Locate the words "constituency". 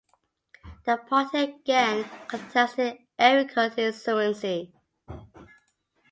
3.45-4.73